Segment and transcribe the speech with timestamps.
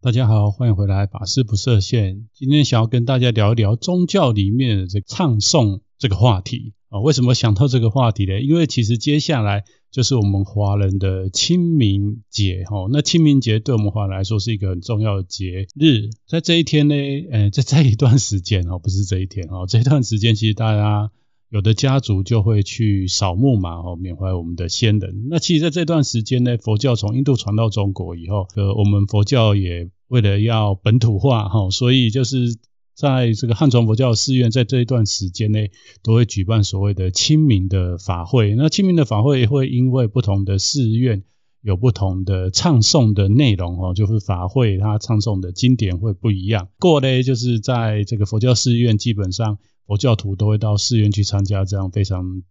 [0.00, 2.28] 大家好，欢迎回来，法师不设限。
[2.32, 7.00] 今天想要跟大家聊一聊宗教里面的这个唱诵这个话题啊。
[7.00, 8.40] 为什么想到这个话题呢？
[8.40, 12.86] 因为其实接下来就是我们华人的清明节哈。
[12.92, 16.94] 那清明节对我们华人来说是一个很重要的节日，在这一天呢，
[17.32, 21.10] 呃，在这一段时间哦，不是这一天哦，这一段时间其实大家。
[21.50, 25.28] 有的家族就会去扫墓嘛，哦，缅怀我们的先人。
[25.30, 32.54] 那其实，在这段时间呢，佛教从印度传到中国以后，呃，我们佛教也为了要本土化，哈，所以就是
[32.94, 35.70] 在这个汉传佛教寺院，在这一段时间内，
[36.02, 38.54] 都会举办所谓的清明的法会。
[38.54, 41.22] 那清明的法会会因为不同的寺院
[41.62, 46.68] 有不同的唱诵的内容，哦，就是法会它唱诵的经典会不一样。
[46.78, 49.56] 过呢，就是在这个佛教寺院，基本上。
[49.88, 52.42] 佛教徒都会到寺院去参加这样非常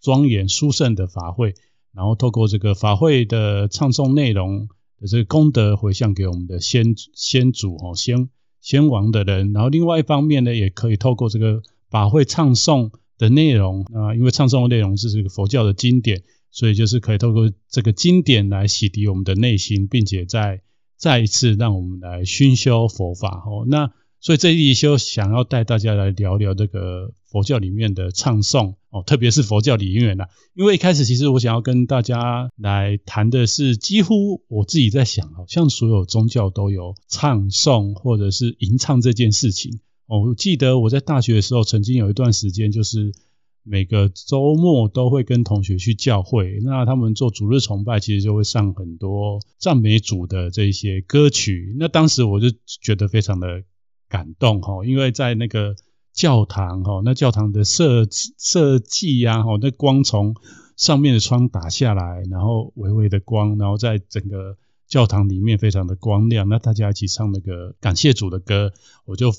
[0.00, 1.54] 庄严殊胜的法会，
[1.94, 8.28] 然后透过这个法会的唱诵内容的这个功德回向给我们的先先祖哦，先
[8.60, 9.52] 先王的人。
[9.52, 20.60] 然后另外一方面呢，也可以透过这个法会唱诵的内容啊，因为唱诵的内容是这个佛教的经典，所以就是可以透过这个经典来洗涤我们的内心，并且再
[20.96, 23.64] 再一次让我们来熏修佛法哦。
[23.68, 30.28] 那所以这一集想要带大家来聊聊这个佛教里面的唱诵哦，特别是佛教里面的。
[30.52, 39.80] 因为一开始其实我想要跟大家来谈的是，几乎我自己在想，好像所有宗教都有唱诵或者是吟唱这件事情。
[40.06, 43.14] 我记得我在大学的时候，曾经有一段时间，就是
[43.62, 51.74] 每个周末都会跟同学去教会，那他们做主日崇拜，其实就会上很多赞美主的这些歌曲。
[51.78, 52.48] 那当时我就
[52.82, 53.62] 觉得非常的。
[54.10, 55.76] 感动哈，因为在那个
[56.12, 60.34] 教堂哈，那教堂的设设计呀哈，那光从
[60.76, 64.58] 上面的窗打下来，然后微微的光，然后在整个
[64.88, 68.72] 教堂里面非常的光亮，那大家一起唱那个感谢主的歌，
[69.04, 69.32] 我就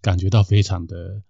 [0.00, 1.22] 感觉到非常的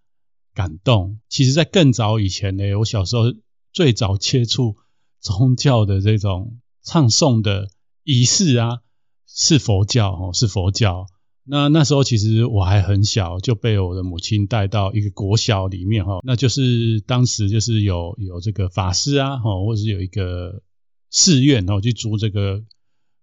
[0.53, 1.19] 感动。
[1.31, 3.33] 其实，在更早以前呢，我小时候
[3.73, 4.77] 最早接触
[5.19, 7.69] 宗教的这种唱诵的
[8.05, 8.81] 仪式啊，
[9.27, 11.07] 是佛教哦，是佛教。
[11.45, 20.63] 那那时候其实我还很小，就被我的母亲带到一个国小里面哈，那就是当时就是有有这个法师啊哈，或者是有一个
[21.11, 22.63] 寺院，然后去租这个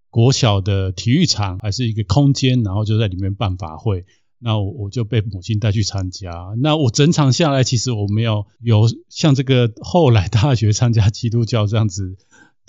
[0.09, 4.05] 国小的体育场，还是一个空间，然后就在里面办法会。
[4.41, 6.31] 那我我就被母亲带去参加。
[6.61, 12.17] 那我整场下来，其实我没有有像这个后来大学参加基督教这样子。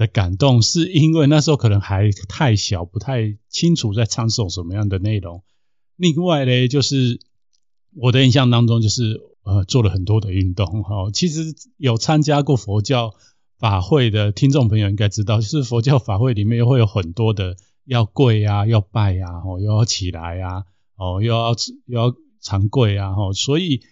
[0.00, 5.44] 的感动是因为那时候可能还太小，不太清楚在唱诵什么样的内容。
[5.96, 7.20] 另外呢，就是
[7.94, 11.10] 我的印象当中，就是呃做了很多的运动 哈。
[11.12, 13.12] 其实有参加过佛教
[13.58, 20.64] 法会的听众朋友应该知道，就是佛教法会里面会有很多的要跪啊，要拜啊，哦又要起来啊，
[20.96, 23.82] 哦又要又要长跪啊，哈，所以。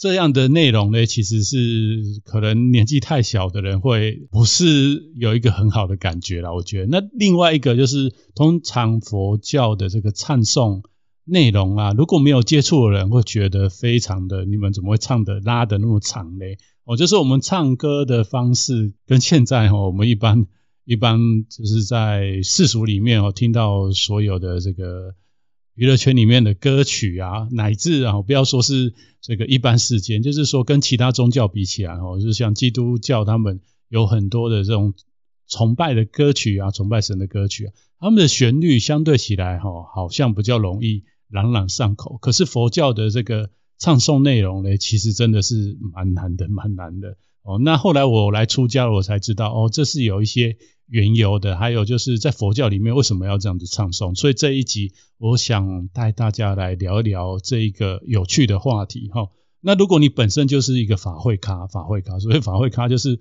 [0.00, 6.54] 这样的内容呢，其实是可能年纪太小的人会不是有一个很好的感觉了。
[6.54, 10.80] 我觉得，那另外一个就是，通常佛教的这个唱诵
[11.26, 16.46] 内容啊，如果没有接触的人，会觉得非常的，你们怎么会唱的拉的那么长呢？
[16.84, 20.46] 哦，就是我们唱歌的方式跟现在哈，我们一般
[20.86, 25.14] 一般就是在世俗里面哦，听到所有的这个。
[25.74, 34.94] 娱乐圈里面的歌曲啊，乃至啊，不要说是这个一般世间，就是说跟其他宗教比起来哦，就是像基督教他们有很多的这种
[35.48, 42.18] 崇拜的歌曲啊，崇拜神的歌曲啊，他们的旋律相对起来哈，好像比较容易朗朗上口。
[42.18, 47.58] 可是佛教的这个唱诵内容呢，其实真的是蛮难的，蛮难的哦。
[47.58, 50.56] 那后来我来出家了，我才知道哦，这是有一些。
[50.92, 54.16] 缘由的，还有就是在佛教里面为什么要这样子唱诵？
[54.16, 59.28] 所以这一集我想带大家来聊一聊这一个有趣的话题哈。
[59.60, 63.20] 那如果你本身就是一个法会咖，法会咖，所以法会咖就是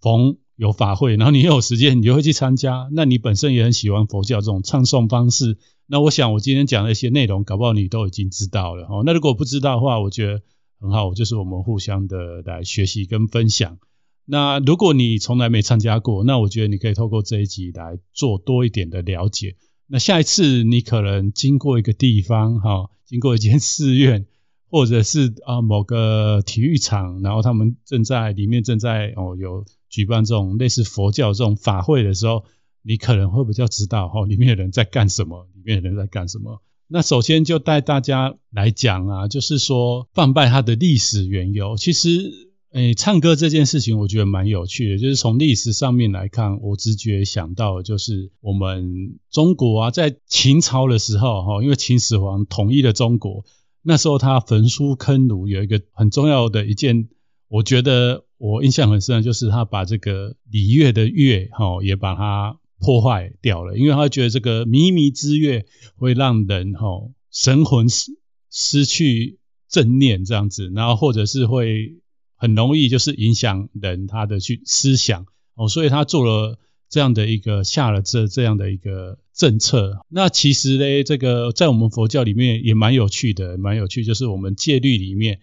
[0.00, 2.88] 逢有法会，然后你有时间，你就会去参加。
[2.92, 9.02] 那你本身也很喜欢佛教这种唱诵方式，那我想我今天讲的一些内容，搞不好你都已经知道了哦。
[9.04, 10.40] 那如果不知道的话，我觉得
[10.82, 13.78] 很好，就是我们互相的来学习跟分享。
[14.24, 19.54] 那如果你从来没参加过，那我觉得你可以透过这一集来做多一点的了解。
[19.86, 24.26] 那下一次你可能经过一个地方，哈，经过一间寺院，
[24.68, 32.44] 或者是啊某个体育场，然后他们正在里面正在哦有举办这种类似佛教这种法会的时候，
[32.82, 36.60] 你可能会比较知道哈里面的人在干什么，里面的人在干什么。
[36.88, 42.50] 那首先就带大家来讲啊，就是说放拜它的历史缘由，其实。
[42.72, 44.98] 诶，唱歌这件事情，我觉得蛮有趣的。
[44.98, 53.44] 就是从历史上面来看，我直觉想到就是我们中国啊，在秦朝的时候，哈，因为秦始皇统一了中国，
[53.82, 57.10] 那时候他焚书坑儒，有一个很重要的一件，
[57.48, 65.64] 我觉得我印象很深，就是他把这个礼乐的乐，哈，也把它破坏掉了，因为他觉得这个靡靡之乐
[65.96, 68.12] 会让人哈神魂失
[68.50, 69.38] 失去
[69.70, 72.02] 正念这样子，然后或者是会。
[72.42, 76.58] 很容易就是影响人他的去思想哦，所以他做了
[76.88, 80.00] 这样的一个下了这这样的一个政策。
[80.08, 85.38] 那其实呢，这个在我们佛教里面也蛮有趣的，蛮有趣，就是我们戒律里面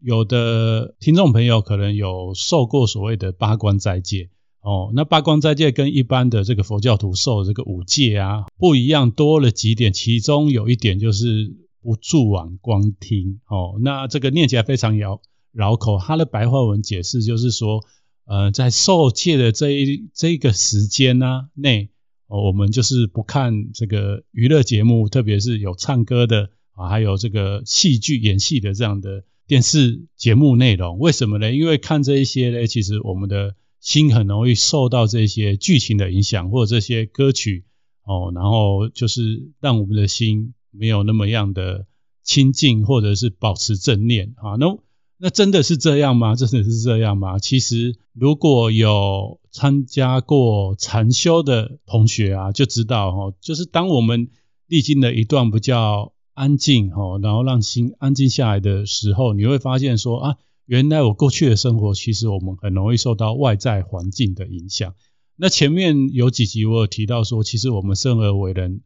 [0.00, 4.90] 有的听众朋友可能有受过所谓的八关斋戒哦。
[4.94, 13.78] 那八光斋戒跟一般的这个佛教徒受这个五戒啊不一样，多了几点，其中有一点就是不住往光听哦。
[13.80, 15.20] 那这个念起来非常遥。
[15.50, 17.82] 绕口，他的白话文解释就是说，
[18.26, 21.88] 呃，在受戒的这一这个时间呢内，
[22.28, 30.98] 哦，我们就是不看这个娱乐节目，特别是有唱歌的啊，还有这个戏剧演戏的这样的电视节目内容。
[30.98, 31.52] 为什么呢？
[31.52, 37.64] 因为看这一些呢，其实我们的心很容易受到这些剧情的影响，或者这些歌曲
[38.04, 41.86] 哦，然后就是让我们的心没有那么样的
[42.22, 44.78] 清净，或者是保持正念啊，那。
[45.20, 46.36] 那真的是这样吗？
[46.36, 47.40] 真的是这样吗？
[47.40, 54.28] 其实，如果有参加过禅修的同学啊，就知道哈，就是当我们
[54.68, 60.36] 历经了一段比较安静哈，然后让心安静下来的时候，你会发现说啊，
[60.68, 64.94] 原来我过去的生活，其实我们很容易受到外在环境的影响。
[65.34, 68.82] 那前面有几集我有提到说，其实我们生而为人，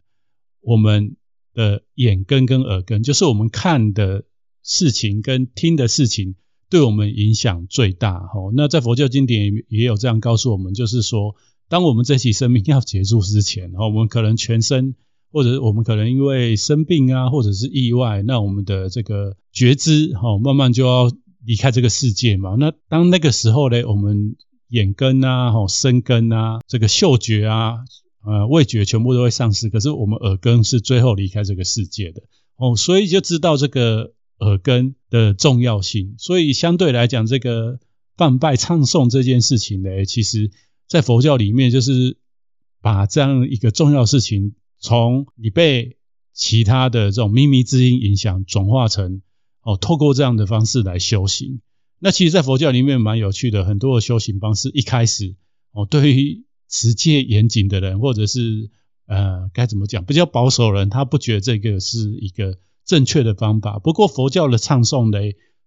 [0.62, 1.16] 我们
[1.52, 4.24] 的眼根跟耳根，就是我们看的。
[4.64, 6.36] 事情跟听的事情
[6.70, 8.52] 对我们影响最大，吼。
[8.54, 11.34] 那在佛教经典也有这样告诉我们，就是说，
[11.68, 14.94] 当我们这期生命要结束之前，我们可能全身，
[15.32, 21.10] 或者我们可能因为生病啊，或者是意外，那我们的这个觉知，吼，慢慢就要
[21.44, 22.56] 离开这个世界嘛。
[22.58, 24.36] 那当那个时候呢，我们
[24.68, 27.78] 眼根啊，吼，身根啊，这个嗅觉啊，
[28.24, 32.22] 呃，味觉全部都会丧失，可是我们耳根是最后离开这个世界的，
[32.56, 34.12] 哦，所以就知道这个。
[34.38, 37.78] 耳根的重要性，所以相对来讲，这个
[38.16, 40.50] 梵呗唱诵这件事情呢，其实
[40.88, 42.16] 在佛教里面就是
[42.80, 45.96] 把这样一个重要事情，从你被
[46.32, 49.22] 其他的这种秘密之音影响，转化成
[49.62, 51.60] 哦，透过这样的方式来修行。
[51.98, 55.34] 那其实，在佛教里面蛮有趣的，很多的修行方式，一开始
[55.72, 58.70] 哦， 对于持戒严谨的人，或者是
[59.06, 62.58] 呃该怎么讲，比较保守人，他不觉得这个是一个。
[62.84, 63.78] 正确的方法。
[63.78, 65.18] 不过佛教的唱诵呢，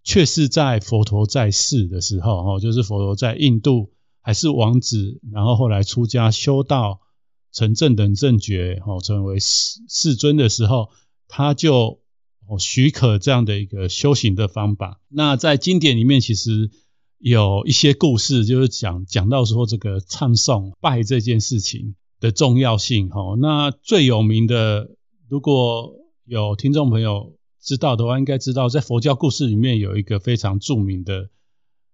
[0.04, 7.00] 却是在佛陀在世的时候，哈，就是佛陀在印度还是王子，然后后来出家修道
[7.54, 10.90] 成正等正觉，哦，成为世世尊的时候，
[11.30, 12.02] 他就
[12.48, 15.02] 哦许可这样的一个修行的方法。
[15.10, 16.70] 那在经典里面，其实
[17.18, 23.36] 有一些故事，就是讲讲到说这个唱诵拜这件事情的重要性，哈。
[23.40, 24.92] 那最有名的，
[25.28, 25.96] 如果
[26.26, 31.30] 有听众朋友知道的话，应该知道，在佛教故事里面有一个非常著名的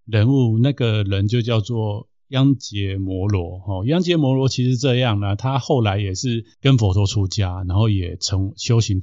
[0.06, 3.60] 人物，那个人就叫做央杰摩罗。
[3.60, 9.00] 哈，央杰摩罗其实这样呢，他后来也是跟佛陀出家，然后也成修行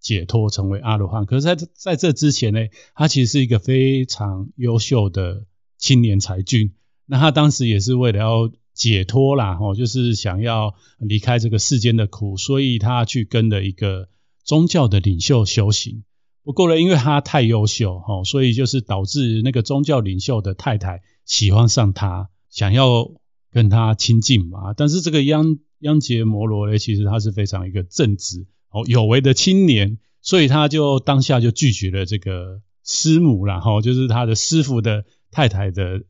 [0.00, 1.26] 解脱，成为阿罗汉。
[1.26, 2.60] 可是在在这之前呢，
[2.94, 5.44] 他其实是一个非常优秀的
[5.78, 6.72] 青年才俊。
[7.06, 14.08] 那他当时也是为了要解脱啦，哈，就是想要离开这个世间的苦，所以他去跟了一个。
[14.42, 16.02] 宗教的领袖修行，
[16.42, 23.12] 不过呢，因为他太优秀，哈，所以就是导致那个宗教领袖的太太喜欢上他，想要
[23.52, 24.72] 跟他亲近嘛。
[24.74, 36.02] 但是这个央央杰摩罗呢，其实他是非常一个正直、哦有为的青年，所以他就当下就拒绝了这个师母啦，哈，就是他的师父的太太的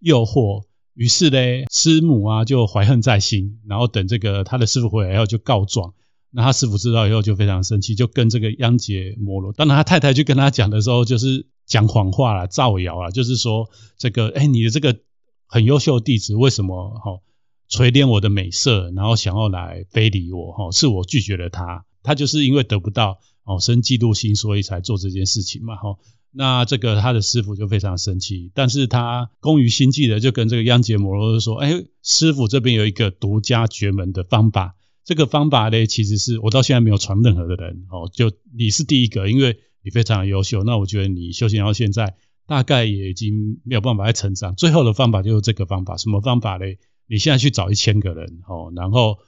[0.00, 0.64] 诱惑。
[0.94, 1.38] 于是呢，
[1.70, 5.92] 师母啊就怀恨在心，然后等这个他的师父回来以后就告状。
[6.30, 14.98] 那他师父知道以后就非常生气，就跟这个央杰摩罗，当然他太太去跟他讲的时候，就是讲谎话啦，造谣啊，就是说这个，哎，你的这个
[15.46, 17.20] 很优秀的弟子为什么哈
[17.68, 25.98] 垂怜我的美色，然后想要来非礼我哈，是我拒绝了他，他就是因为得不到哦生嫉妒心，所以才做这件事情嘛哈。
[26.30, 34.76] 那这个他的师傅就非常生气，但是他工于心计的就跟这个央杰摩罗说，哎，师傅这边有一个独家绝门的方法。
[35.04, 40.64] 这个方法呢，其实是我到现在没有传任何的人哦，就你是第一个，因为你非常优秀。
[40.64, 44.56] 那我觉得你修行到现在，大概也已经没有办法再成长。
[44.56, 46.78] 最后的方法就是这个方法，什么方法嘞？
[47.06, 49.18] 你现在去找一千个人，哦，然后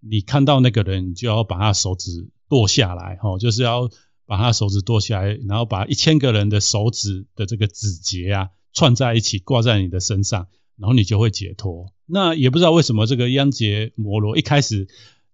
[0.00, 3.90] 你看到那个人，你就要把他手指剁下来，哦，就是要
[4.26, 11.92] 把他手指剁下来，然后把一千个人的手指的这个指节啊串在一起，挂在你的身上，然后你就会解脱。
[12.06, 14.88] 那也不知道为什么这个央杰摩罗一开始。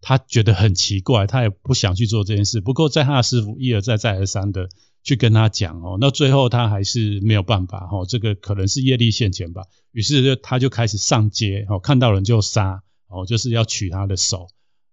[0.04, 2.61] 他觉得很奇怪，他也不想去做这件事。
[2.61, 4.69] 不过，在他的师傅一而再、再而三的
[5.04, 8.04] 去跟他讲哦，那最后他还是没有办法哦。
[8.04, 9.62] 这个可能是业力现前吧。
[9.92, 14.49] 于是他就开始上街哦，看到人就杀哦，就是要取他的手。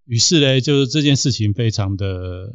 [0.06, 2.54] 于是呢，就是这件事情非常的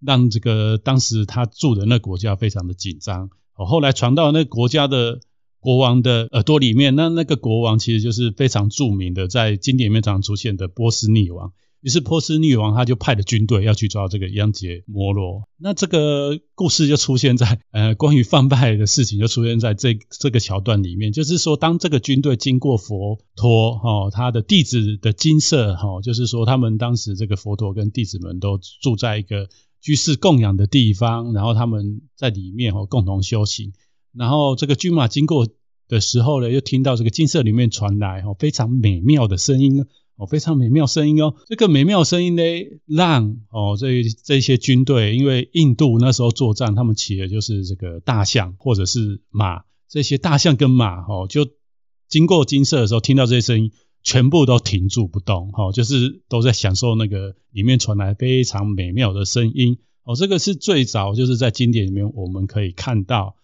[0.00, 3.66] 让这个当时他住的那国家非常的紧张哦。
[3.66, 5.20] 后来传到那国家的
[5.58, 11.52] 国王的耳朵里面，那那个国王其实就是非常著名的，在经典里面常出现的波斯匿王。
[11.80, 15.48] 于是波斯女王他就派了军队要去抓这个央杰摩罗。
[15.56, 29.48] 那这个故事就出现在呃关于犯拜的事情就出现在这这个桥段里面，就是说当这个军队经过佛陀哈他的弟子的精舍哈，就是说他们当时这个佛陀跟弟子们都住在一个
[29.80, 33.72] 居士供养的地方，然后他们在里面哈共同修行。
[34.12, 35.48] 然后这个军马经过
[35.88, 39.86] 的时候呢，又听到这个金色里面传来哈非常美妙的声音。
[40.20, 41.34] 哦，非常美妙声音哦！
[41.46, 42.42] 这个美妙声音呢，
[42.84, 51.48] 让哦这这些军队，因为印度那时候作战，他们骑的就是这个大象或者是马，这些大象跟马哦，就
[52.06, 53.72] 经过金色的时候，听到这些声音，
[54.02, 59.78] 全部都停住不动，哦，就是都在享受那个里面传来非常美妙的声音。
[60.04, 63.36] 哦，这个是最早就是在经典里面我们可以看到，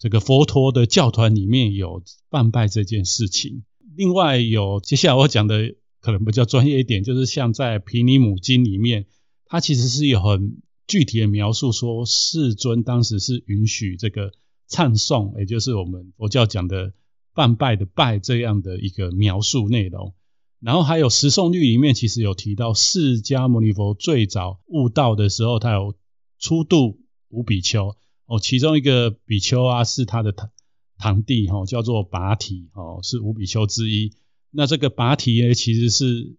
[0.00, 3.62] 这个佛陀的教团里面有梵呗这件事情。
[3.94, 5.76] 另外有接下来我讲的。
[6.04, 9.06] 可能比较专业一点，就是像在《毗尼母经》里面，
[9.46, 14.30] 它其实是有很具体的描述，说世尊当时是允许这个
[14.68, 16.92] 唱诵，也就是我们佛教讲的
[17.32, 20.12] 半拜的拜这样的一个描述内容。
[20.60, 25.94] 然后还有《十诵律》里面，其实有提到释迦牟尼佛最早悟道的时候，他有
[26.38, 27.96] 初度五比丘
[28.26, 30.50] 哦，其中一个比丘啊是他的堂
[30.98, 34.12] 堂弟哈，叫做拔提哦，是五比丘之一。
[34.54, 36.36] 那这个拔提呢，其实是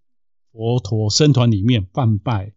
[0.51, 2.53] 佛陀僧团里面犯拜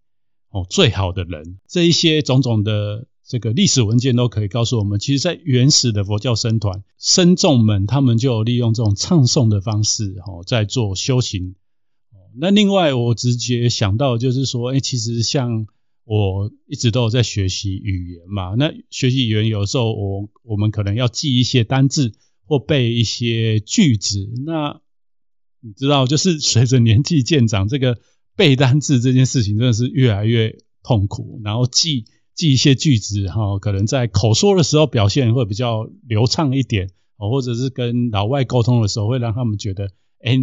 [0.51, 1.59] 哦最好的人。
[1.67, 11.55] 这一些种种的这个历史文件都可以告诉我们，其实，在原始的佛教僧团僧众们，他们就利用这种唱诵的方式哦，在做修行。
[12.41, 15.67] 那另外，我直接想到就是说，哎，其实像
[16.05, 22.13] 我一直都有在学习语言嘛，那学习语言有时候我我们可能要记一些单字
[22.45, 24.81] 或背一些句子，那
[25.61, 27.99] 你知道，就是随着年纪渐长，这个
[28.37, 31.41] 背单字这件事情真的是越来越痛苦。
[31.45, 39.91] 然后记记一些句子，哈，可能在口说的时候表现会比较流畅一点，哦，或者是跟老外沟通的时候，会让他们觉得，
[40.23, 40.37] 哎，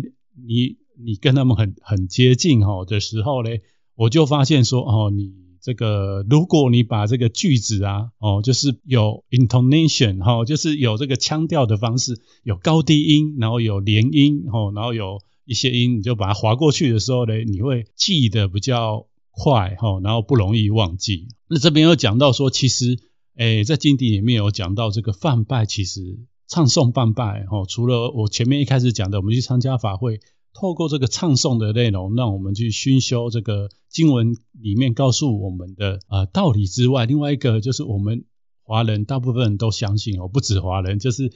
[0.45, 3.61] 你你跟他们很很接近，哈的时候嘞，
[3.95, 5.44] 我就发现说，哦，你。
[5.65, 21.29] 这个，如果你把这个句子啊，哦，就是有 intonation 哈、哦，就是有这个腔调的方式，有高低音，然后有连音，哦，然后有一些音，你就把它划过去的时候呢，你会记得比较快，哈、然后不容易忘记。
[21.49, 22.99] 那这边有讲到说，其实，
[23.35, 30.19] 诶，在经典里面有讲到这个梵呗，其实唱诵梵呗，哦，除了我前面一开始讲的，我们去参加法会。
[30.57, 38.23] 透过这个唱诵的内容，让我们去熏修这个经文里面告诉我们的呃道理之外，另外一个就是我们
[38.63, 41.33] 华人大部分人都相信哦，不止华人，就是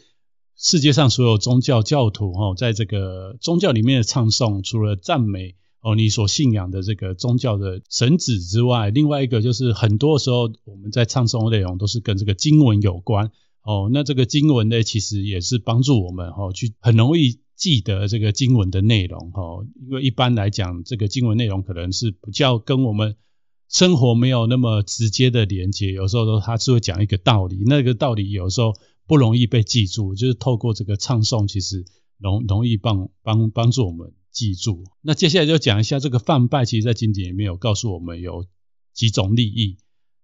[0.56, 13.32] 世界上所有宗教教徒哈，在这个宗教里面的唱诵，除了赞美哦你所信仰的这个宗教的神旨之外，另外一个就是很多时候我们在唱诵的内容都是跟这个经文有关
[13.64, 13.90] 哦。
[13.92, 17.42] 那这个经文呢，其实也是帮助我们哈去很容易。
[17.60, 19.42] 记得这个经文的内容哈，
[19.82, 23.18] 因为一般来讲，这个经文内容可能是比较跟我们
[23.68, 28.74] 生活没有那么直接的连接，有时候都他是会讲一个道理，那个道理有时候
[29.06, 31.84] 不容易被记住，就是透过这个唱诵，其实
[32.18, 34.86] 容容易帮帮帮助我们记住。
[35.02, 38.46] 那接下来就讲一下这个梵呗，其实在经典里面有告诉我们有
[38.94, 39.78] 几种利益。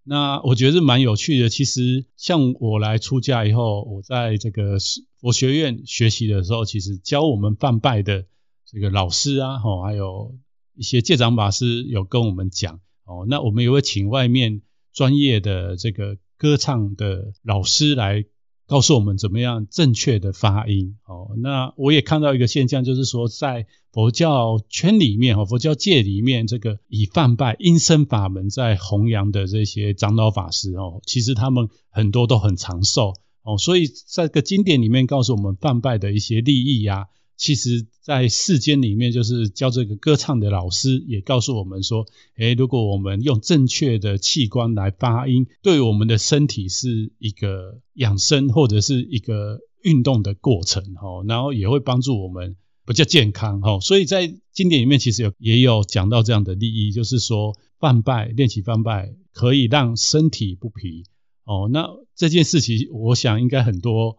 [0.07, 1.49] 那我觉得是蛮有趣的。
[1.49, 4.77] 其实像我来出家以后，我在这个
[5.25, 8.27] 佛学院学习的时候，其实教我们梵拜的
[8.71, 10.37] 这个老师啊，吼，还有
[10.75, 13.25] 一些戒长法师有跟我们讲哦。
[13.27, 14.61] 那我们也会请外面
[14.93, 18.25] 专业的这个歌唱的老师来。
[18.67, 21.35] 告诉我们怎么样正确的发音哦。
[21.37, 33.13] 那我也看到一个现象，就是说在佛教圈里面哦，佛教界里面，这个以梵拜音声法门在弘扬的这些长老法师哦，其实他们很多都很长寿
[33.45, 37.05] 哦，所以在这个经典里面告诉我们贩拜的一些利益呀、
[37.37, 42.05] 其实在世间里面就是教这个歌唱的老师也告诉我们说，
[42.37, 61.03] 诶，如果我们用正确的器官来发音，对我们的身体是一个养生或者是一个运动的过程，哦，然后也会帮助我们比较健康，哦，所以在经典里面其实有也有讲到这样的利益，就是说贩拜练习贩拜可以让身体不疲。
[61.45, 64.17] 哦，那这件事情，我想应该很多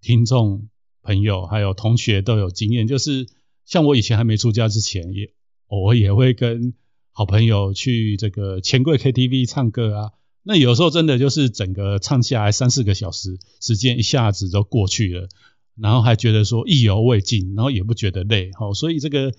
[0.00, 0.68] 听众
[1.02, 3.28] 朋友还有同学都有经验，就是
[3.64, 5.32] 像我以前还没出家之前，也
[5.68, 6.74] 我也会跟
[7.12, 10.10] 好朋友去这个钱柜 KTV 唱歌啊。
[10.42, 15.28] 那有时候真的就是整个唱下来三四个小时，时间一下子就过去了，
[15.76, 18.50] 然后还觉得说意犹未尽，然后也不觉得累。
[18.58, 19.32] 好，所以这个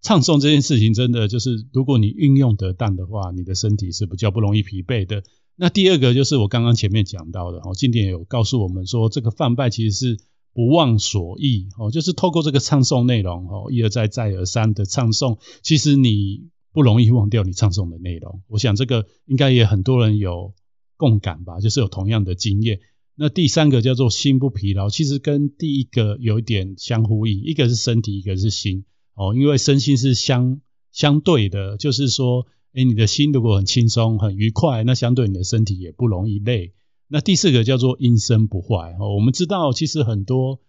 [0.00, 5.22] 唱诵这件事情，真的就是如果你运用得当的话，你的身体是比较不容易疲惫的。
[5.60, 10.20] 那第二个就是我刚刚前面讲到的，哦，经典有告诉我们说，这个贩拜其实是
[10.54, 18.40] 不忘所忆，哦，就是透过这个唱诵内容，哦，一而再再而三的唱诵，其实你不容易忘掉你唱诵的内容。
[18.46, 20.54] 我想这个应该也很多人有
[20.96, 22.78] 共感吧，就是有同样的经验。
[23.16, 28.84] 那第三个叫做心不疲劳，其实跟第一个有一点相呼应，一个是身体，一个是心，
[29.14, 30.60] 哦，因为身心是相
[30.92, 32.46] 相对的，就是说。
[32.78, 36.74] 诶，你的心如果很轻松、很愉快，那相对你的身体也不容易累。
[37.08, 38.94] 那第四个叫做音声不坏。
[39.00, 40.60] 哦，我们知道，其实很多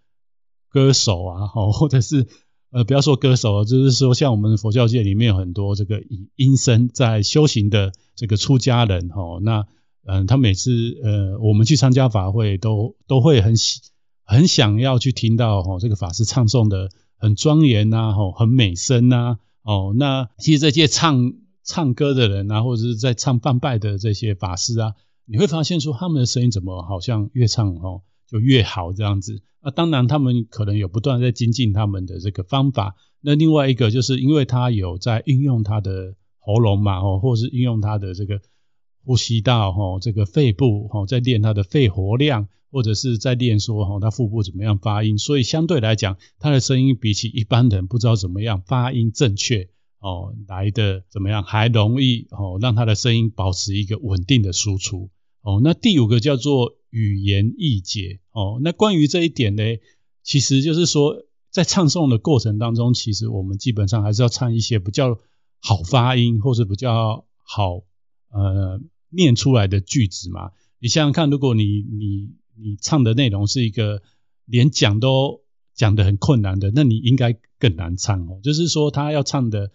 [0.69, 2.25] 歌手啊， 或者是
[2.71, 9.67] 呃，不要说歌手，就是说像我们佛教界里面有很多这个以音声在修行的这个出家人，哈，那
[10.07, 13.81] 嗯，他每次呃，我们去参加法会都都会很喜
[14.23, 21.33] 很想要去听到哈，这个法师唱诵的很庄严呐，很美声呐，哦，那其实这些唱。
[21.69, 24.95] 唱歌的人啊，或者是在唱半拜的这些法师啊，
[25.25, 29.43] 你会发现说他们的声音怎么好像越唱哦就越好这样子。
[29.61, 32.95] 那当然他们可能有不断在精进他们的这个方法。
[33.21, 38.41] 那另外一个就是因为他有在运用他的喉咙嘛，哦，或是运用他的这个
[39.05, 45.19] 呼吸道，哈，这个肺部，哈，在练他的肺活量，或者是在练说哈他腹部怎么样发音。
[45.19, 49.69] 所以相对来讲，他的声音比起一般人不知道怎么样发音正确。
[49.99, 51.43] 哦，来的怎么样？
[51.43, 55.09] 还容易哦，让他的声音保持一个稳定的输出。
[55.41, 58.21] 哦，那第五个叫做语言易解。
[58.31, 59.63] 哦，那关于这一点呢，
[60.23, 65.19] 其实就是说，在唱诵的过程当中，其实我们基本上还是要唱一些比较
[65.59, 67.83] 好发音或者比较好
[68.31, 70.51] 呃念出来的句子嘛。
[70.79, 74.01] 你想想看，如果你你你唱的内容是一个
[74.45, 75.41] 连讲都
[75.73, 78.39] 讲得很困难的，那你应该更难唱哦。
[78.41, 79.71] 就是说，他要唱的。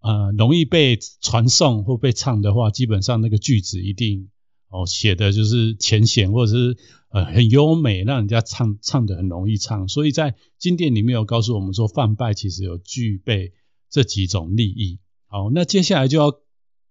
[0.00, 4.30] 呃，容易被传颂或被唱的话，基本上那个句子一定
[4.68, 6.76] 哦写的就是浅显，或者是
[7.10, 9.88] 呃很优美，让人家唱唱的很容易唱。
[9.88, 13.52] 所以在经典里面有告诉我们说，贩拜其实有具备
[13.90, 15.00] 这几种利益。
[15.26, 16.32] 好，那接下来就要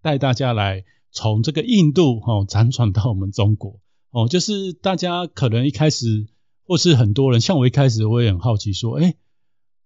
[0.02, 3.80] 带大家来从这个印度哦辗转到我们中国
[4.12, 6.28] 哦，就是大家可能一开始
[6.64, 9.16] 或是很多人，像我一开始我也很好奇说，诶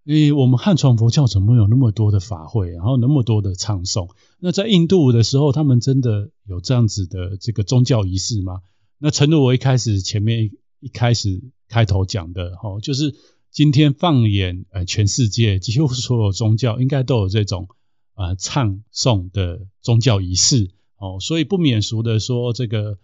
[0.06, 4.10] 诶，我们汉传佛教怎么有那么多的法会，然后那么多的唱诵？
[4.38, 8.60] 那在印度的时候，他们真的有这样子的这个宗教仪式吗？
[8.98, 13.16] 那诚如我一开始前面一开始开头讲的，哈，就是
[13.50, 17.70] 今天放眼呃全世界，几乎所有宗教应该都有这种
[18.16, 22.98] 呃唱诵的宗教仪式，哦，所以不免俗的说，这个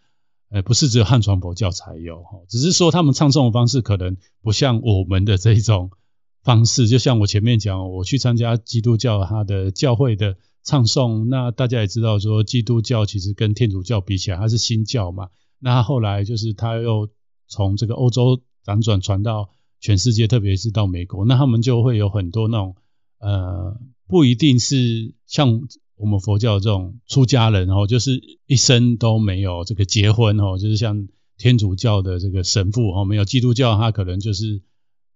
[0.50, 5.92] 呃不是只有汉传佛教才有，哈，只是说他们唱诵的方式可能不像我们的这种。
[6.42, 15.28] 方式就像我前面讲，我去参加基督教他的教会的唱诵，那大家也知道说，基督教其实跟天主教比起来，它是新教嘛。
[15.60, 17.10] 那后来就是他又
[17.48, 19.50] 从这个欧洲辗转传到
[19.82, 22.76] 全世界，特别是到美国，那他们就会有很多那种
[23.20, 25.62] 呃，不一定是像
[25.98, 34.62] 我们佛教这种出家人哦，就是一生都没有这个结婚哦，就是像天主教的这个神父哦，没有基督教他可能就是。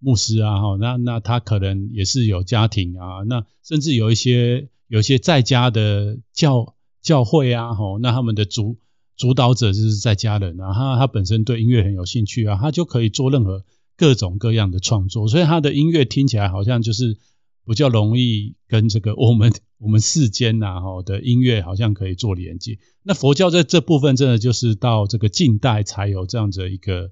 [0.04, 8.78] 牧师啊，哈，那那他可能也是有家庭啊，那甚至有一些有一些在家的教教会啊，哈，那他们的主
[9.16, 13.64] 主导者就是在家人啊，他他本身对音乐很有兴趣啊，他就可以做任何
[13.96, 17.18] 各种各样的创作，所以他的音乐听起来好像就是
[17.66, 22.78] 比较容易跟这个 我们我们世间呐，哈的音乐好像可以做连接。
[23.04, 27.12] 那佛教在这部分真的就是到这个近代才有这样子一个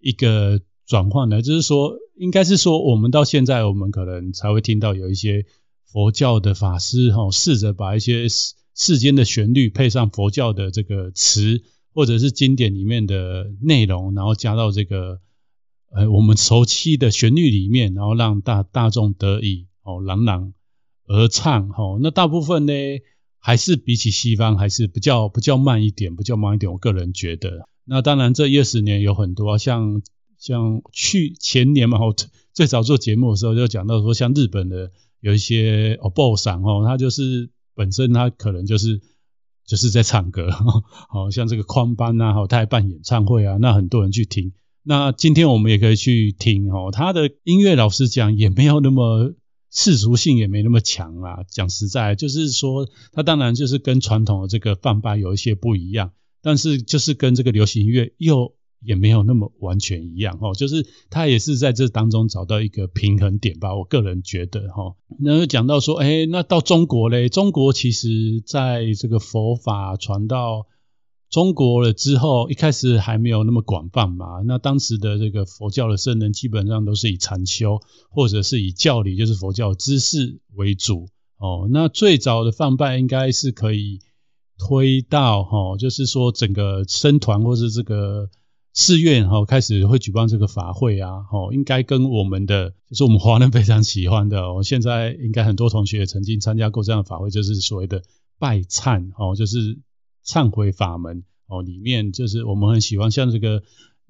[0.00, 1.98] 一个转换的，就是说。
[2.18, 5.44] 应该是说，我们到现在，我们可能才会听到有一些
[5.84, 15.20] 佛教的法师哈，试着把一些世世间的旋律配上佛教的这个词，或者是经典里面的内容，然后加到这个
[15.90, 20.54] 呃我们熟悉的旋律里面，然后让大大众得以哦朗朗
[21.06, 21.98] 而唱哦。
[22.00, 22.72] 那大部分呢，
[23.38, 26.72] 还是比起西方还是比较比较慢一点，比较慢一点。
[26.72, 30.00] 我个人觉得，那当然这一二十年有很多像
[30.38, 31.98] 像去前年嘛，
[32.52, 39.00] 最早做节目的时候就讲到说，像日本的有一些哦，爆嗓哦，他就是本身他可能就是
[39.66, 40.50] 就是在唱歌，
[41.08, 44.52] 好像这个宽班啊，他还办演唱会啊，那很多人去听。
[44.82, 49.34] 那今天我们也可以去听哦，他的音乐老师讲也没有那么。
[49.68, 58.54] 世俗性也没那么强啊，讲实在，就是说，他当然就是跟传统的这个放拜有一些不一样，但是就是跟这个流行音乐又
[58.86, 64.94] 也没有那么完全一样哦，就是他也是在这当中找到一个平衡点吧，我个人觉得哈。
[65.20, 70.66] 那讲到说，哎，那到中国嘞，中国其实在这个佛法传到。
[71.28, 74.42] 中国了之后，一开始还没有那么广泛嘛。
[74.46, 81.08] 那当时的这个佛教的僧人基本上都是以禅修，或者是以教理，就是佛教知识为主。
[81.36, 83.98] 哦，那最早的放拜应该是可以
[84.56, 88.30] 推到哈，就是说整个僧团或是这个
[88.76, 91.24] 寺院哈，开始会举办这个法会啊。
[91.32, 94.40] 哦，应该跟我们的就是我们华人非常喜欢的。
[94.42, 98.02] 哦，现在应该很多同学也曾经参加过这样的法会，就是所谓的
[98.38, 99.80] 拜忏哦，就是。
[100.28, 103.62] 忏悔法门哦，里面就是我们很喜欢像这个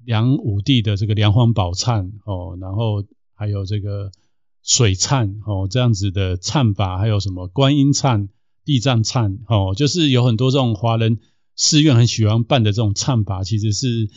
[0.03, 3.03] 梁武帝的这个梁皇宝忏哦，然后
[3.35, 4.09] 还有这个
[4.63, 8.29] 水忏哦，这样子的忏法，还有什么观音忏、
[8.65, 11.19] 地藏忏哦，就是有很多这种华人
[11.55, 14.09] 寺院很喜欢办的这种忏法，其实是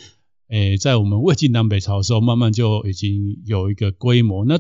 [0.50, 4.44] 诶在我们魏晋南北朝的时候，慢慢就已经有一个规模。
[4.44, 4.58] 那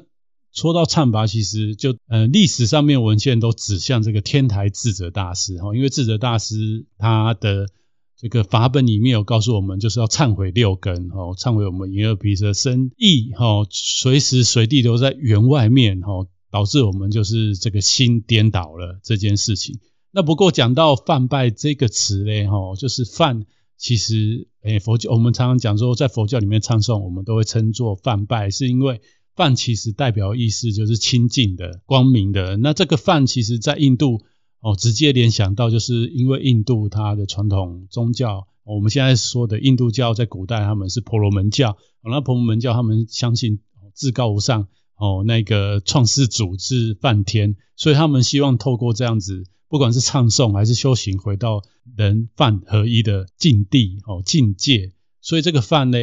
[0.52, 7.68] 说到忏法，其实就呃历史上面文献都指向这个天台智者大师哈，因为智者大师他的
[8.16, 19.78] 这个法本里面有告诉我们，就是要忏悔六根哈，忏悔我们眼耳鼻舌身意哈，随时随地都在缘外面哈，导致我们就是这个心颠倒了这件事情。
[20.12, 23.46] 那不过讲到梵呗这个词嘞哈，就是梵，
[23.78, 29.00] 其实诶佛教我们常常讲说，在佛教里面唱诵，我们都会称作梵拜，是因为。
[29.36, 32.58] 梵其实代表意思就是清净的、光明的。
[32.58, 34.20] 那这个梵其实在印度
[34.60, 41.78] 哦，直接联想到就是因为印度它的传统宗教，我们现在说的印度教，在古代他们是婆罗门教。
[42.02, 43.60] 那婆罗门教他们相信
[43.94, 44.68] 至高无上
[45.00, 51.62] 哦，那个创世主是梵天，所以他们希望透过这样子，不管是唱诵还是修行，回到
[51.96, 54.92] 人梵合一的境地哦境界。
[55.20, 55.98] 所以这个梵呢。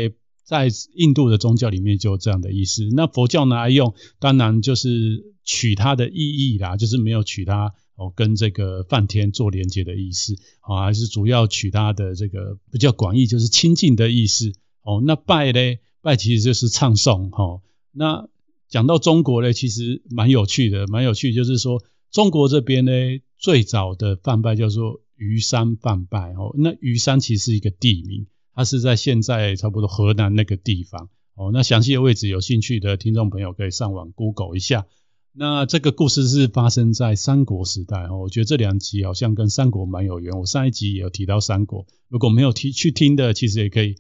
[0.48, 14.54] 在印度的宗教里面就有这样的意思，那佛教拿来用，当然就是取它的意义啦，就是没有取它哦跟这个梵天做连接的意思，哦，还是主要取它的这个比较广义，就是亲近的意思。
[14.84, 17.30] 哦，那拜嘞，拜其实就是唱诵。
[17.32, 17.60] 哈，
[17.92, 18.30] 那
[18.70, 22.92] 讲到中国呢，其实蛮有趣的，蛮有趣，就是说中国这边呢，
[23.38, 26.34] 最早的梵呗叫做虞山梵呗。
[26.38, 28.28] 哦，那虞山其实是一个地名。
[28.54, 34.88] 它是在现在差不多河南那个地方哦，那详细的位置有兴趣的听众朋友可以上网 Google 一下。
[35.32, 40.34] 那这个故事是发生在三国时代哦，我觉得这两集好像跟三国蛮有缘。
[40.40, 43.98] 我上一集也有提到三国，如果没有提去听的，其实也可以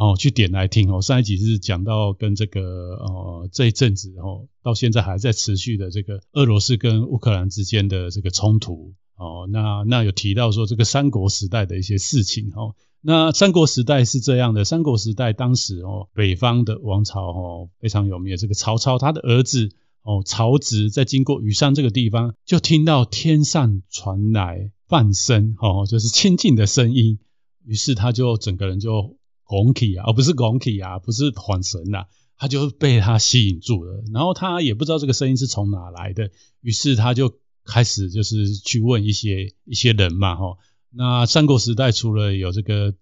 [0.00, 1.02] 哦去点来听哦。
[1.02, 12.74] 上一集是讲到跟这个哦这一阵子哦到现在还在持续的这个俄罗斯跟乌克兰之间的这个冲突哦，那那有提到说这个三国时代的一些事情哦。
[13.02, 19.70] 那三国时代是这样的，三国时代当时哦，北方的王朝哦非常有名的这个曹操，他的儿子
[20.02, 27.18] 哦曹植在经过虞山这个地方，就听到天上传来梵声哦，就是清净的声音，
[27.66, 29.18] 于是他就整个人就
[29.50, 32.04] 拱起啊，而不是拱起啊，不是缓神呐，
[32.36, 37.34] 他就被他吸引住了，然后他也不知道这个声音是从哪来的，于是他就
[37.64, 40.56] 开始就是去问一些一些人嘛，哈。
[40.92, 42.94] 那三国时代除了有这个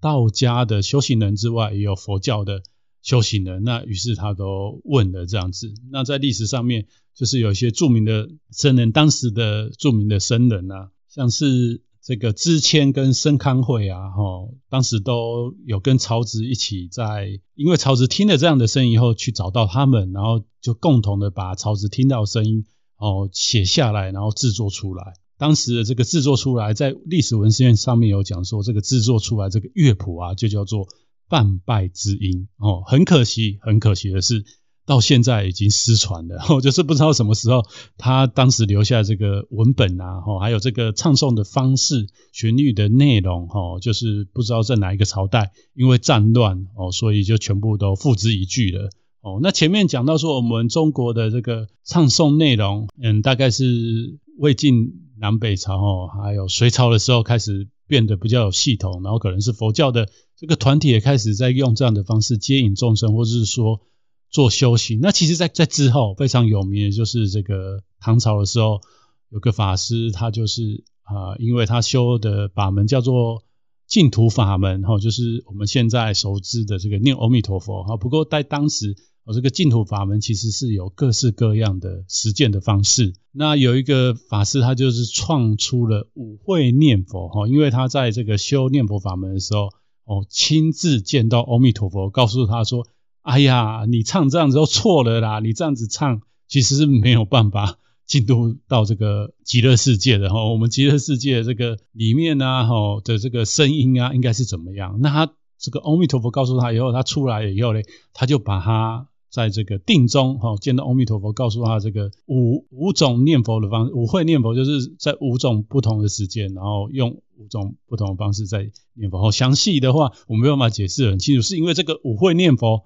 [0.00, 2.62] 道家的修行人之外，也有佛教的
[3.02, 3.64] 修行人。
[3.64, 5.74] 那于是他都问了这样子。
[5.90, 22.64] 那在历史上面，就是有一些著名的僧人，当时的著名的僧人啊，像是这个支谦跟申康会啊，齁，当时都有跟曹植一起在，因为曹植听了这样的声音以后，去找到他们，然后就共同的把曹植听到的声音
[22.96, 25.14] 哦写下来，然后制作出来。
[25.36, 30.86] 当时的这个制作出来，在历史文献上面有讲说，这个制作出来这个乐谱啊，就叫做
[31.28, 32.82] 半拜之音哦。
[32.86, 34.44] 很可惜，很可惜的是，
[34.90, 37.64] 到现在已经失传了， 我就是不知道什么时候
[37.96, 48.90] 他当时留下这个文本啊，哈，还有这个唱诵的方式、旋律的内容，哈，就是不知道在哪一个朝代，因为战乱哦，所以就全部都付之一炬了。
[49.20, 63.82] 哦，那前面讲到说我们中国的这个唱诵内容，嗯，大概是魏晋南北朝哦，还有隋朝的时候开始变得比较有系统，然后可能是佛教的这个团体也开始在用这样的方式接引众生，或者是说
[64.30, 65.00] 做修行。
[65.00, 68.80] 那其实在，在之后非常有名的就是这个唐朝的时候，
[69.28, 73.42] 有个法师，他就是啊、因为他修的法门叫做
[73.86, 77.96] 净土法门，哈，就是我们现在熟知的这个念阿弥陀佛，哈。
[77.96, 78.96] 不过在当时。
[79.22, 83.12] 我这个净土法门其实是有各式各样的实践的方式。
[83.32, 89.68] 那有一个法师，他就是创出了五会念佛哈，因为他在这个修念佛法门的时候，
[90.04, 92.88] 哦，亲自见到阿弥陀佛，告诉他说
[93.22, 100.44] ：“哎呀，你唱这样子都错了啦，你这样子唱其实是没有办法进入到这个极乐世界的哈。
[100.48, 104.98] 我们极乐世界这个里面啊，哈的这个声音啊，应该是怎么样？
[105.00, 107.80] 那他这个阿弥陀佛告诉他以后，他出来以后呢，
[108.12, 109.06] 他就把他。
[109.32, 119.22] 在这个定中，哈，见到阿弥陀佛，告诉他这个五五种念佛的方式，五会念佛就是在五种不同的时间，然后用五种不同的方式在念佛。
[119.22, 122.82] 好，详细的话我没有办法解释很清楚，是因为这个五会念佛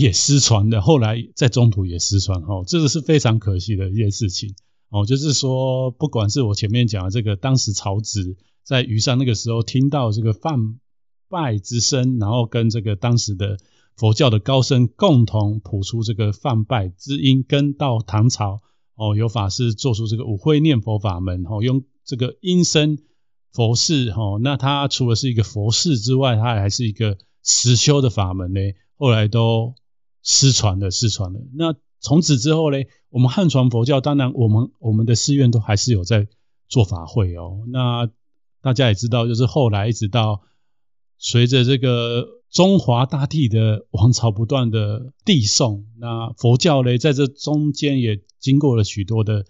[0.00, 4.54] 也失传的，后来在中途也失传，哈，这个是非常可惜的一件事情。
[4.90, 10.78] 哦，就是说，不管是我前面讲的这个，当时曹植在虞山那个时候听到这个梵
[11.28, 13.58] 呗之声，然后跟这个当时的。
[13.98, 18.60] 佛教的高僧共同谱出这个梵呗之音，跟到唐朝
[18.94, 22.98] 哦，有法师做出这个五会念佛法门哦，用这个音声
[23.52, 28.60] 佛事哦，那它除了是一个佛事之外，它还是一个实修的法门呢。
[28.96, 29.74] 后来都
[30.22, 31.40] 失传了，失传了。
[31.54, 32.78] 那从此之后呢，
[33.10, 36.28] 我们汉传佛教当然我们我们的寺院都还是有在
[36.68, 37.64] 做法会哦。
[37.68, 38.08] 那
[38.62, 40.42] 大家也知道，就是后来一直到
[41.18, 42.36] 随着这个。
[42.50, 49.44] 中华大地的王朝不断的递送，那佛教呢，在这中间也经过了许多的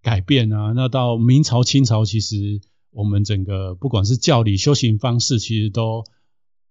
[0.00, 0.70] 改变啊。
[0.70, 2.60] 那到明朝、清朝，其实
[2.92, 6.04] 我们整个不管是教理、修行方式，其实都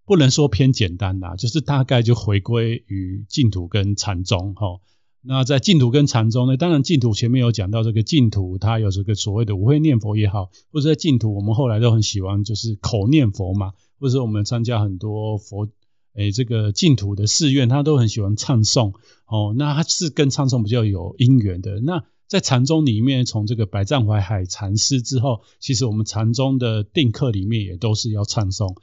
[0.06, 4.80] 不能说偏简单啦，就是大概就回归于净土跟禅宗哈。
[5.22, 13.74] 那在净土跟禅宗呢，当然净土前面有讲到这个净土，它有这个所谓的五会念佛也好，或者在净土，我们后来都很喜欢就是口念佛嘛。
[13.98, 15.70] 或者我们参加很多佛，
[16.16, 18.94] 诶，这个净土的寺院，他都很喜欢唱诵
[19.26, 19.56] 哦。
[19.58, 21.80] 那他是跟唱诵比较有因缘的。
[21.80, 28.76] 那在禅宗里面，从这个百丈怀海禅师之后，其实我们禅宗的定课里面也都是要唱诵。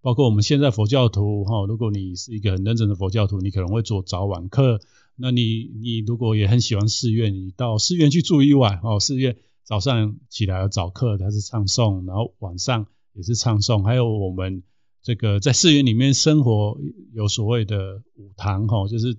[0.00, 4.80] 包括我们现在佛教徒哈，如果你是一个很认真的佛教徒，你可能会做早晚课。
[5.16, 9.00] 那你你如果也很喜欢寺院，你到寺院去住一晚哦。
[9.00, 12.86] 寺院早上起来有早课，它是唱诵，然后晚上。
[13.14, 14.62] 也是唱诵，还有我们
[15.02, 16.78] 这个在寺院里面生活
[17.12, 19.18] 有所谓的午堂哈，就是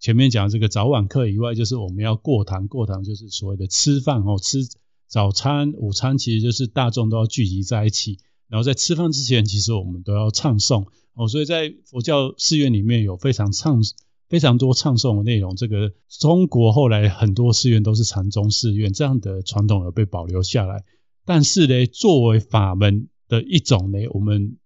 [0.00, 4.66] 前面讲这个早晚课以外，就是我们要过堂，过堂就是所谓的吃饭哦，吃
[5.06, 13.80] 早餐、午餐，其实就是大众都要聚集在一起，然后在吃饭之前，其实我们都要唱诵哦，所以在佛教寺院里面有非常唱
[14.28, 15.56] 非常多唱诵的内容。
[15.56, 20.84] 这个中国后来很多寺院都是禅宗寺院，这样的传统有被保留下来，
[21.24, 23.08] 但是呢，作为法门。
[23.28, 24.56] 的一种呢，我们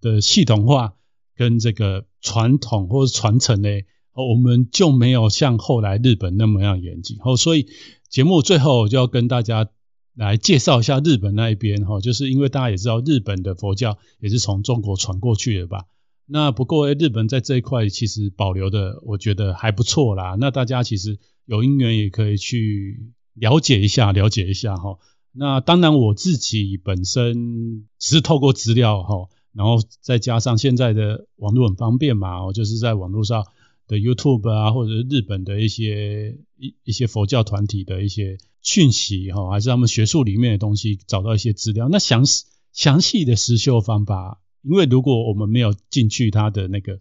[0.00, 0.94] 的系统化
[1.36, 3.68] 跟这个传统或者传承呢，
[4.14, 7.18] 我们就没有像后来日本那么样严谨。
[7.22, 7.66] 哦，所以
[8.08, 9.68] 节目最后我就要跟大家
[10.16, 15.84] 来介绍一下日本那一边哈，就是因为大家也知道日本的佛教也是从中国传过去的吧。
[16.26, 20.34] 那不过日本在这一块其实保留的，我觉得还不错啦。
[20.40, 24.98] 那大家其实有因缘也可以去了解一下，了解一下哈。
[25.32, 33.44] 那当然，我自己本身只是透过资料哈，然后再加上现在的网络很方便嘛，我就是在网络上
[33.86, 41.88] 的 YouTube 啊，或者是日本的一些一一些佛教团体的一些讯息哈，还是他们学术里面的东西，找到一些资料。
[41.88, 46.98] 那详细详细的实修方法，因为如果我们没有进去他的那个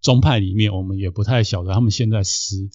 [0.00, 2.70] 宗派里面，我们也不太晓得他们现在实。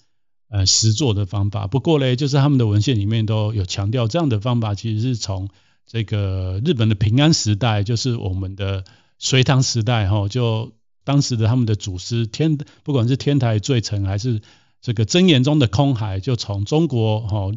[0.52, 1.68] 呃，实作的方法。
[1.68, 5.48] 不过呢，就是他们的文献里面都有强调，这样的方法其实是从
[5.86, 8.84] 这个日本的平安时代，就是我们的
[9.20, 10.72] 隋唐时代哈，就
[11.04, 14.42] 当时的他们的祖师天，不管是天台最澄还是
[14.82, 17.52] 这个真言中的空海，就从中国哈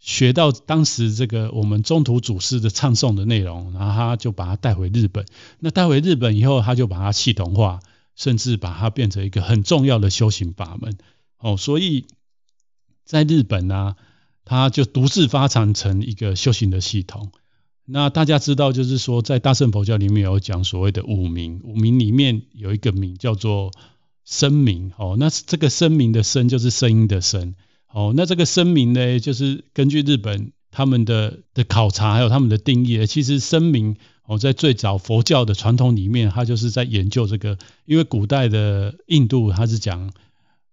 [0.00, 5.26] 学到当时这个我们中土祖师的唱诵的内容，然后他就把它带回日本。
[5.58, 7.80] 那带回日本以后，他就把它系统化，
[8.16, 10.96] 甚至把它变成一个很重要的修行法门。
[11.38, 12.06] 哦，所以
[13.04, 13.96] 在日本呢、啊，
[14.46, 17.30] 它就独自发展成一个修行的系统。
[17.84, 23.70] 那大家知道，就是说在大乘佛教里面有讲所谓的五明，五明里面有一个明叫做
[24.24, 24.92] 声明。
[24.96, 27.54] 哦，那这个声明的声就是声音的声。
[27.92, 40.12] 哦，那这个声明呢，就是根据日本他们的的考察，还有他们的定义，其实声明哦，在最早佛教的传统里面，它就是在研究这个，因为古代的印度它是讲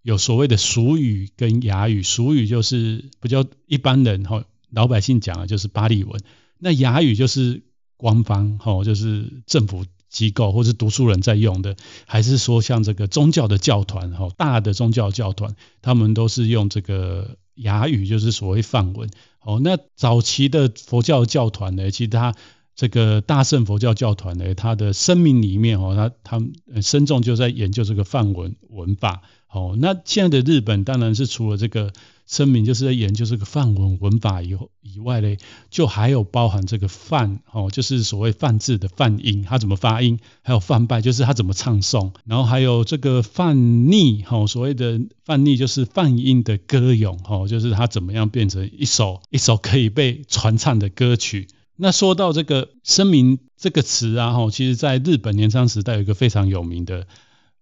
[0.03, 6.21] 有所谓的俗语跟雅语，俗语就是比较一般人哈老百姓讲的就是巴利文，
[6.59, 7.63] 那雅语就是
[7.97, 9.85] 官方哈，就是政府。
[10.09, 19.09] 机构或是读书人在用的，还是说像这个宗教的教团哈，大的宗教教团，他们都是用这个哑语，就是所谓梵文。
[19.39, 22.35] 哦，那早期的佛教教团呢，其实他
[22.77, 29.21] 这个大乘佛教教团呢，他的声明里面哦，他他们深重就在研究这个梵文文法。
[29.49, 31.91] 哦，那现在的日本当然是除了这个。
[32.29, 34.49] 声明就是在研究这个梵文文法以
[34.81, 35.37] 以外呢，
[35.69, 51.47] 就还有包含这个梵哦，就是所谓梵字的梵音，它怎么发音，还有梵拜，就是它怎么唱诵，然后还有这个梵逆哦，所谓的梵逆就是梵音的歌咏哦，就是它怎么样变成一首一首可以被传唱的歌曲。
[51.77, 57.07] 那说到这个声明这个词啊哈，其实在日本镰仓时代有一个非常有名的。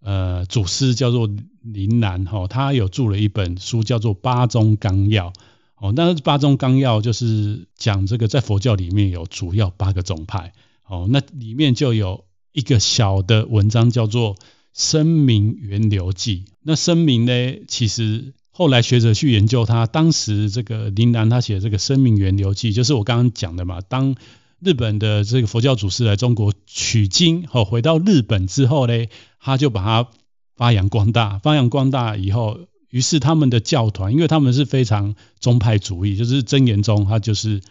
[0.01, 1.27] 呃，祖师叫做
[1.63, 5.29] 林南哈，他有著了一本书叫做《八宗纲要》
[5.77, 5.91] 哦。
[5.95, 10.53] 那八宗纲要就是讲这个在佛教里面有主要八个宗派
[10.87, 11.07] 哦。
[11.09, 14.35] 那里面就有一个小的文章叫做
[14.75, 16.45] 《声明源流记》。
[16.61, 24.15] 那声明呢，其实后来学者去研究他，当时这个林南他写这个《生命源流记》，就是我刚刚讲的嘛，当。
[24.61, 28.93] 日本的这个佛教祖师来中国取经，后回到日本之后呢，
[29.39, 30.09] 他就把它
[30.55, 31.39] 发扬光大。
[31.39, 37.61] 发扬光大以后，于是他们的教团，因为他们是非常宗派主义，就是真言宗，他就是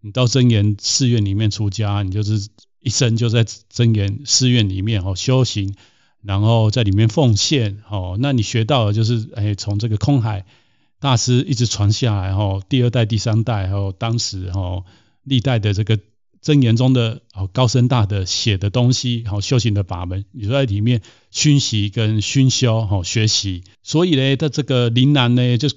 [0.00, 2.48] 你到真言寺院里面出家，你就是
[2.80, 5.74] 一生就在真言寺院里面哦修行，
[6.22, 8.16] 然后在里面奉献哦。
[8.20, 10.46] 那你学到的就是哎，从这个空海
[11.00, 14.84] 大师一直传下来哦，第二代、第三代，还有当时哦
[15.22, 15.98] 历代的这个。
[16.44, 23.62] 真言中的哦高僧大德写的东西，好修行的法门，你在里面熏习跟熏修，好学习。
[23.84, 25.68] 所以呢，他这个铃兰呢，就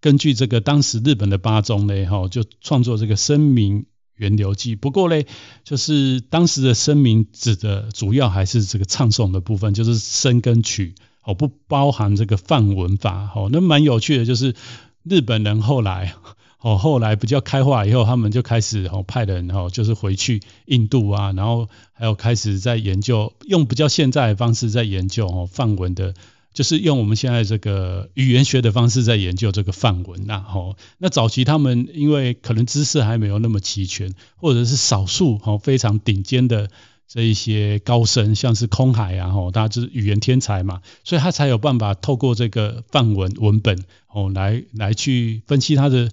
[0.00, 3.86] 根据这个当时日本的八宗呢，哈，就创作这个声明
[4.20, 4.76] 源流记。
[4.76, 5.24] 不过呢，
[5.64, 13.28] 就是当时的声明指的主要还是这个唱诵的部分，就是声跟曲，哦，不包含这个梵文法。
[13.34, 14.54] 哦，那蛮有趣的，就是
[15.02, 16.14] 日本人后来。
[16.62, 26.12] 哦，后来比较开化以后，他们就开始哦派人哦，就是回去印度啊，然后还有开始在研究，用比较现在的方式在研究哦梵文的，
[26.52, 30.44] 就是用我们现在这个语言学的方式在研究这个范文呐。
[30.48, 36.70] 哦，那早期他们因为可能知识还没有那么齐全，或者是少数哦非常顶尖的
[37.08, 46.10] 这一些高僧，像是空海啊，哦，他就是语言天才嘛，所以他才有办法透过这个范文文本哦来来去分析他的。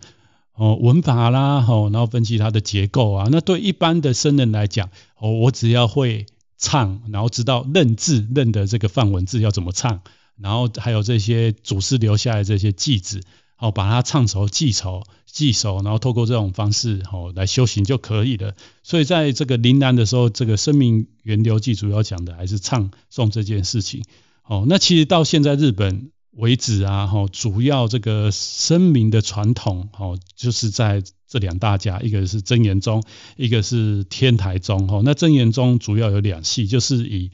[0.60, 3.28] 哦，文法啦，吼然后分析它的结构啊。
[3.32, 6.26] 那对一般的僧人来讲，哦，我只要会
[6.58, 10.02] 唱，然后知道认字认的这个范文字要怎么唱，
[10.42, 13.22] 然后还有这些祖师留下来这些偈子，
[13.58, 18.56] 哦，把它唱熟、记熟、记熟，然后透过这种方式，哦，来修行就可以了。
[18.84, 24.04] 所以在这个临南的时候，这个《声明源流记》主要讲的还是唱诵这件事情。
[24.44, 26.12] 哦，那其实到现在日本。
[26.38, 33.02] 为止啊，哈，主要这个声明的传统，哈，就是在这两大家，一个是真言宗，
[33.38, 35.02] 一个是天台宗，哈。
[35.04, 37.32] 那真言宗主要有两系，就是以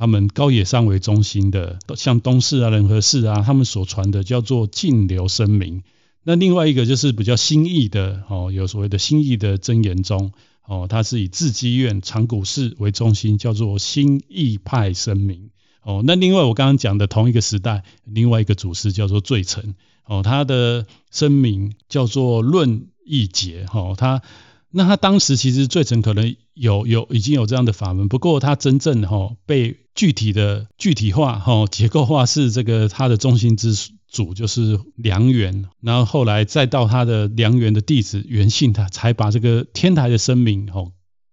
[0.00, 5.82] 他们高野山为中心的，像东寺啊、仁和寺啊，他们所传的叫做净流声明。
[6.22, 10.32] 那另外一个就是比较新义的，哦，有所谓的新义的真言宗，
[10.66, 15.50] 哦，它是以智积院长谷寺为中心，叫做新义派声明。
[15.82, 19.74] 哦，那另外我刚刚讲的同一个时代，另外一个祖师叫做最澄，
[20.06, 24.22] 哦，他的声明叫做论义解，哦，他
[24.72, 33.74] 那他当时其实最澄可能有有已经有这样的法门，不过他真正哈、被具体的具体化哈、哦、结构化是这个他的中心之
[34.08, 40.92] 主就是梁元，然后后来再到他的梁元的弟子元信，他才把这个天台的声明哦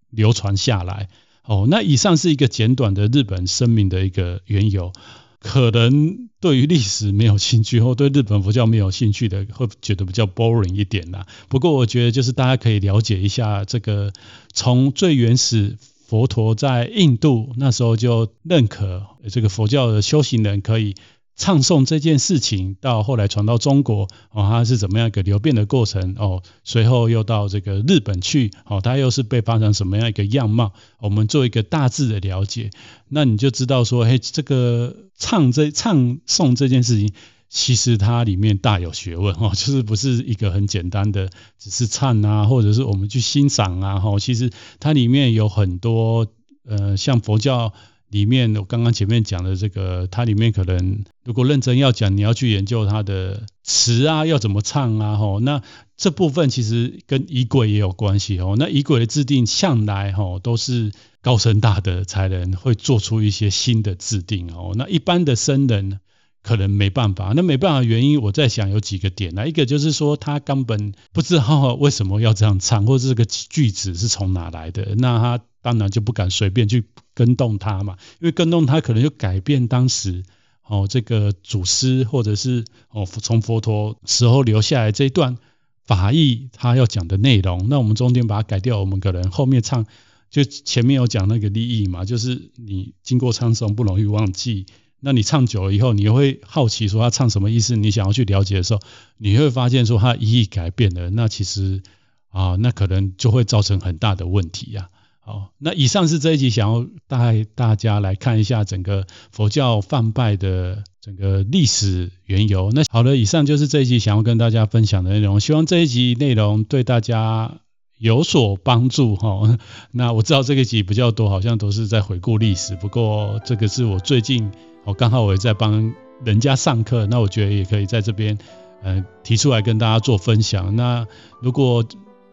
[0.09, 1.09] 流传下来。
[1.43, 4.91] 哦，那以上是一个简短的日本声明的一个缘由，
[5.39, 11.25] 可能对于历史没有兴趣或对日本佛教没有兴趣的，会觉得比较 boring 一点啦。
[11.47, 14.11] 不过我觉得就是大家可以了解一下这个，
[14.53, 15.77] 从最原始
[16.07, 20.95] 佛陀在印度那时候就认可这个佛教的修行人可以
[21.37, 26.41] 唱诵这件事情到后来传到中国哦，它是怎么样一个流变的过程哦？
[26.63, 30.73] 随后又到这个日本去哦，它又是被发展什么样一个样貌？
[30.99, 32.71] 我们做一个大致的了解，
[33.07, 37.13] 那你就知道说，嘿，这个唱这唱诵这件事情，
[37.49, 41.29] 其实它里面大有学问哦，就是不是一个很简单的，
[41.59, 46.25] 只是唱啊，或者是我们去欣赏啊，哈，其实它里面有很多
[46.65, 47.73] 呃，像佛教。
[48.09, 55.61] 里面我刚刚前面讲的这个，它里面可能如果认真要讲，你要去研究它的词啊，要怎么唱啊，吼，那
[55.97, 58.55] 这部分其实跟仪轨也有关系哦。
[58.57, 60.91] 那仪轨的制定向来吼都是
[61.21, 64.73] 高僧大德才能会做出一些新的制定哦。
[64.75, 65.99] 那一般的僧人
[66.41, 75.43] 可能没办法，那没办法原因我在想有几个点，那一个就是说他根本不知道为什么要这样唱，或者这个句子是从哪来的，那他。
[75.59, 76.85] 当然就不敢随便去
[77.17, 80.23] 跟动它嘛，因为跟动它可能就改变当时
[80.61, 85.39] 哦这个祖师或者是哦从佛陀时候留下来这一段
[85.83, 89.87] 法义他要讲的内容，那我们中间把它改掉，我们可能后面唱
[90.29, 94.67] 就前面有讲那个利益嘛，就是你经过唱诵不容易忘记，
[94.99, 98.81] 那你唱久了以后，你会好奇说他唱什么意思，你想要去了解的时候，
[99.17, 101.81] 你会发现说他意义改变了，那其实
[102.29, 104.89] 啊那可能就会造成很大的问题呀、
[105.27, 112.71] 好，那以上是这一集想要带大家来看一下整个佛教梵呗的整个历史缘由。
[112.71, 115.41] 那好了，以上就是这一集想要跟大家分享的内容。
[115.41, 117.59] 希望这一集内容对大家
[117.97, 119.57] 有所帮助哈。
[119.91, 122.77] 那我知道这个集比较多，好像都是在回顾历史。
[122.77, 124.49] 不过这个是我最近
[124.85, 128.37] 我刚好我也在帮人家上课，那我觉得也可以在这边
[128.81, 130.73] 呃提出来跟大家做分享。
[130.77, 131.05] 那
[131.41, 131.83] 如果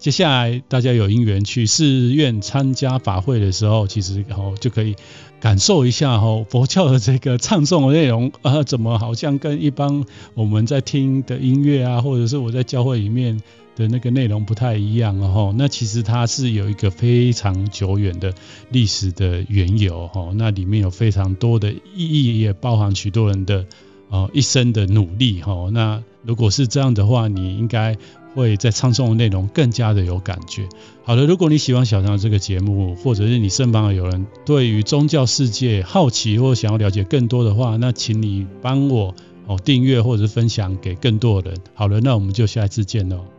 [0.05, 4.97] 接下来大家有因缘去寺院参加法会的时候，其实哦就可以
[5.41, 13.41] 感受一下哦佛教的这个唱诵的内容啊，怎么好像跟一般我们在听的音乐啊，或者是我在教会里面
[13.77, 15.55] 的那个内容不太一样哦。
[15.57, 18.35] 那其实它是有一个非常久远的
[18.69, 23.65] 历史的缘由哦，那里面有非常多的意义，也包含许多人的
[24.11, 25.71] 哦一生的努力哦。
[25.73, 27.97] 那如果是这样的话，你应该。
[28.35, 30.69] 会在唱诵的内容更加的有感觉。
[31.05, 39.15] 好的，如果你喜欢小唐这个节目，或者是你身旁的有人对于宗教世界好奇或想要了解更多的话，那请你帮我
[39.47, 41.61] 哦订阅或者是分享给更多的人。
[41.75, 43.34] 好了，那我们就下一次见喽。